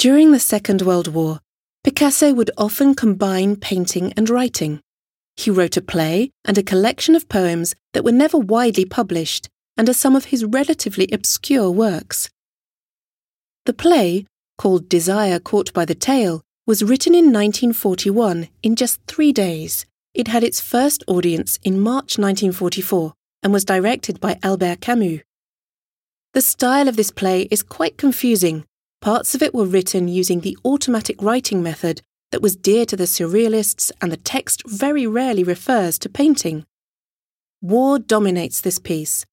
During 0.00 0.32
the 0.32 0.38
Second 0.38 0.80
World 0.80 1.08
War, 1.08 1.40
Picasso 1.84 2.32
would 2.32 2.50
often 2.56 2.94
combine 2.94 3.54
painting 3.54 4.14
and 4.16 4.30
writing. 4.30 4.80
He 5.36 5.50
wrote 5.50 5.76
a 5.76 5.82
play 5.82 6.30
and 6.42 6.56
a 6.56 6.62
collection 6.62 7.14
of 7.14 7.28
poems 7.28 7.74
that 7.92 8.02
were 8.02 8.10
never 8.10 8.38
widely 8.38 8.86
published 8.86 9.50
and 9.76 9.90
are 9.90 9.92
some 9.92 10.16
of 10.16 10.24
his 10.32 10.42
relatively 10.42 11.06
obscure 11.12 11.70
works. 11.70 12.30
The 13.66 13.74
play, 13.74 14.24
called 14.56 14.88
Desire 14.88 15.38
Caught 15.38 15.74
by 15.74 15.84
the 15.84 15.94
Tail, 15.94 16.40
was 16.66 16.82
written 16.82 17.14
in 17.14 17.26
1941 17.26 18.48
in 18.62 18.76
just 18.76 19.02
three 19.06 19.34
days. 19.34 19.84
It 20.14 20.28
had 20.28 20.42
its 20.42 20.62
first 20.62 21.04
audience 21.08 21.58
in 21.62 21.78
March 21.78 22.16
1944 22.16 23.12
and 23.42 23.52
was 23.52 23.66
directed 23.66 24.18
by 24.18 24.38
Albert 24.42 24.80
Camus. 24.80 25.20
The 26.32 26.40
style 26.40 26.88
of 26.88 26.96
this 26.96 27.10
play 27.10 27.42
is 27.50 27.62
quite 27.62 27.98
confusing. 27.98 28.64
Parts 29.00 29.34
of 29.34 29.42
it 29.42 29.54
were 29.54 29.64
written 29.64 30.08
using 30.08 30.40
the 30.40 30.58
automatic 30.64 31.22
writing 31.22 31.62
method 31.62 32.02
that 32.32 32.42
was 32.42 32.54
dear 32.54 32.84
to 32.86 32.96
the 32.96 33.04
surrealists, 33.04 33.90
and 34.00 34.12
the 34.12 34.16
text 34.16 34.62
very 34.66 35.06
rarely 35.06 35.42
refers 35.42 35.98
to 35.98 36.08
painting. 36.08 36.64
War 37.62 37.98
dominates 37.98 38.60
this 38.60 38.78
piece. 38.78 39.24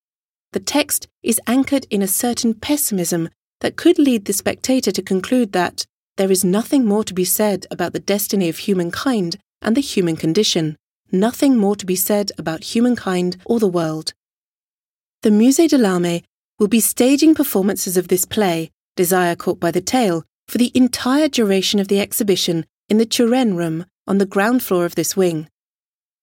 The 0.53 0.59
text 0.61 1.08
is 1.22 1.41
anchored 1.48 1.85
in 1.89 2.02
a 2.02 2.08
certain 2.08 2.53
pessimism 2.53 3.30
that 3.59 3.75
could 3.75 3.99
lead 3.99 4.25
the 4.25 4.34
spectator 4.34 4.91
to 4.91 5.02
conclude 5.02 5.52
that 5.52 5.86
there 6.16 6.31
is 6.31 6.45
nothing 6.45 6.86
more 6.86 7.03
to 7.03 7.13
be 7.13 7.25
said 7.25 7.67
about 7.70 7.94
the 7.94 7.99
destiny 7.99 8.49
of 8.49 8.59
humankind 8.59 9.38
and 9.61 9.75
the 9.75 9.81
human 9.81 10.16
condition, 10.16 10.77
nothing 11.11 11.58
more 11.58 11.75
to 11.75 11.86
be 11.86 11.95
said 11.95 12.31
about 12.38 12.63
humankind 12.63 13.38
or 13.45 13.59
the 13.59 13.67
world. 13.67 14.13
The 15.23 15.30
Musée 15.30 15.70
de 15.70 15.77
l'Armée 15.77 16.23
will 16.58 16.67
be 16.67 16.80
staging 16.80 17.36
performances 17.36 17.97
of 17.97 18.08
this 18.08 18.25
play, 18.25 18.72
Desire 18.97 19.37
Caught 19.37 19.61
by 19.61 19.71
the 19.71 19.79
Tail, 19.79 20.25
for 20.49 20.57
the 20.57 20.71
entire 20.75 21.29
duration 21.29 21.79
of 21.79 21.88
the 21.88 22.01
exhibition 22.01 22.65
in 22.89 22.97
the 22.97 23.05
Turenne 23.05 23.55
Room 23.55 23.85
on 24.05 24.17
the 24.17 24.25
ground 24.25 24.63
floor 24.63 24.83
of 24.83 24.95
this 24.95 25.16
wing. 25.16 25.47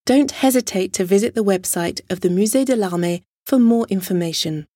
Don't 0.04 0.30
hesitate 0.30 0.92
to 0.94 1.04
visit 1.04 1.34
the 1.34 1.44
website 1.44 2.02
of 2.10 2.20
the 2.20 2.28
Musée 2.28 2.66
de 2.66 2.76
l'Armée 2.76 3.22
for 3.46 3.58
more 3.58 3.86
information. 3.88 4.66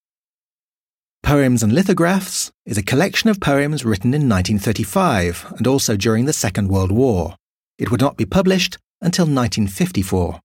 Poems 1.23 1.63
and 1.63 1.73
Lithographs 1.73 2.51
is 2.65 2.79
a 2.79 2.83
collection 2.83 3.29
of 3.29 3.41
poems 3.41 3.85
written 3.85 4.15
in 4.15 4.29
1935 4.29 5.55
and 5.57 5.67
also 5.67 5.97
during 5.97 6.25
the 6.25 6.33
Second 6.33 6.69
World 6.69 6.93
War. 6.93 7.35
It 7.79 7.91
would 7.91 8.01
not 8.01 8.17
be 8.17 8.25
published 8.25 8.79
until 9.01 9.25
1954. 9.25 10.41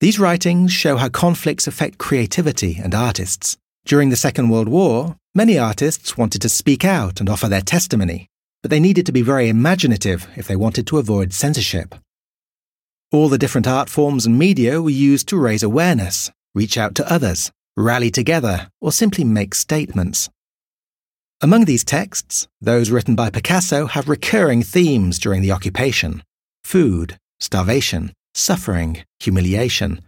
These 0.00 0.18
writings 0.18 0.72
show 0.72 0.96
how 0.96 1.08
conflicts 1.08 1.66
affect 1.66 1.98
creativity 1.98 2.78
and 2.82 2.94
artists. 2.94 3.56
During 3.86 4.08
the 4.08 4.16
Second 4.16 4.48
World 4.48 4.66
War, 4.66 5.16
many 5.32 5.56
artists 5.56 6.18
wanted 6.18 6.42
to 6.42 6.48
speak 6.48 6.84
out 6.84 7.20
and 7.20 7.28
offer 7.28 7.46
their 7.46 7.60
testimony, 7.60 8.28
but 8.60 8.68
they 8.72 8.80
needed 8.80 9.06
to 9.06 9.12
be 9.12 9.22
very 9.22 9.48
imaginative 9.48 10.26
if 10.34 10.48
they 10.48 10.56
wanted 10.56 10.88
to 10.88 10.98
avoid 10.98 11.32
censorship. 11.32 11.94
All 13.12 13.28
the 13.28 13.38
different 13.38 13.68
art 13.68 13.88
forms 13.88 14.26
and 14.26 14.36
media 14.36 14.82
were 14.82 14.90
used 14.90 15.28
to 15.28 15.38
raise 15.38 15.62
awareness, 15.62 16.32
reach 16.52 16.76
out 16.76 16.96
to 16.96 17.08
others, 17.08 17.52
rally 17.76 18.10
together, 18.10 18.72
or 18.80 18.90
simply 18.90 19.22
make 19.22 19.54
statements. 19.54 20.28
Among 21.40 21.64
these 21.64 21.84
texts, 21.84 22.48
those 22.60 22.90
written 22.90 23.14
by 23.14 23.30
Picasso 23.30 23.86
have 23.86 24.08
recurring 24.08 24.64
themes 24.64 25.20
during 25.20 25.42
the 25.42 25.52
occupation 25.52 26.24
food, 26.64 27.18
starvation, 27.38 28.12
suffering, 28.34 29.04
humiliation. 29.20 30.00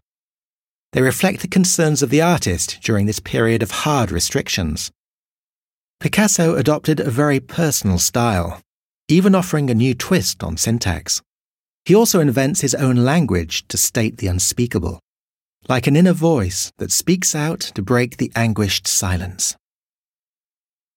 They 0.93 1.03
reflect 1.03 1.41
the 1.41 1.49
concerns 1.49 2.03
of 2.03 2.11
the 2.11 2.23
artist 2.23 2.79
during 2.83 3.07
this 3.07 3.21
period 3.21 3.63
of 3.63 3.71
hard 3.71 4.11
restrictions. 4.11 4.91
Picasso 6.01 6.55
adopted 6.55 7.01
a 7.01 7.11
very 7.11 7.41
personal 7.41 7.99
style, 7.99 8.61
even 9.09 9.35
offering 9.35 9.69
a 9.69 9.75
new 9.75 9.95
twist 9.95 10.43
on 10.43 10.57
syntax. 10.57 11.21
He 11.85 11.95
also 11.95 12.21
invents 12.21 12.61
his 12.61 12.75
own 12.75 12.97
language 12.97 13.67
to 13.69 13.77
state 13.77 14.19
the 14.19 14.29
unspeakable, 14.29 15.01
like 15.69 15.87
an 15.87 15.97
inner 15.97 16.13
voice 16.13 16.73
that 16.79 16.93
speaks 16.93 17.35
out 17.35 17.61
to 17.61 17.83
break 17.83 18.17
the 18.17 18.33
anguished 18.35 18.87
silence. 18.87 19.57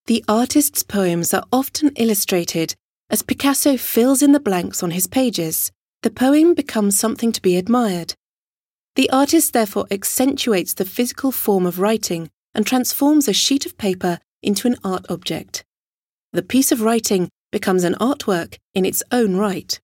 The 0.07 0.23
artist's 0.27 0.83
poems 0.83 1.33
are 1.33 1.45
often 1.51 1.91
illustrated 1.95 2.75
as 3.09 3.23
Picasso 3.23 3.75
fills 3.77 4.21
in 4.21 4.31
the 4.31 4.39
blanks 4.39 4.81
on 4.83 4.91
his 4.91 5.07
pages 5.07 5.71
the 6.03 6.09
poem 6.09 6.55
becomes 6.55 6.97
something 6.97 7.31
to 7.31 7.41
be 7.41 7.57
admired. 7.57 8.15
The 8.95 9.09
artist 9.09 9.53
therefore 9.53 9.87
accentuates 9.89 10.73
the 10.73 10.85
physical 10.85 11.31
form 11.31 11.65
of 11.65 11.79
writing 11.79 12.29
and 12.53 12.65
transforms 12.65 13.27
a 13.27 13.33
sheet 13.33 13.65
of 13.65 13.77
paper 13.77 14.19
into 14.43 14.67
an 14.67 14.75
art 14.83 15.05
object. 15.09 15.63
The 16.33 16.43
piece 16.43 16.71
of 16.71 16.81
writing 16.81 17.29
becomes 17.51 17.83
an 17.83 17.95
artwork 17.95 18.57
in 18.73 18.85
its 18.85 19.01
own 19.11 19.37
right. 19.37 19.79